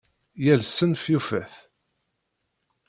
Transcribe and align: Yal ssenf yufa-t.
Yal 0.43 0.61
ssenf 0.67 1.03
yufa-t. 1.11 1.53